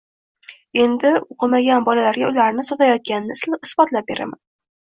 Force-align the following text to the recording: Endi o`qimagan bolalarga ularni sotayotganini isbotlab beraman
Endi 0.83 1.11
o`qimagan 1.35 1.85
bolalarga 1.89 2.31
ularni 2.33 2.67
sotayotganini 2.71 3.57
isbotlab 3.71 4.11
beraman 4.13 4.43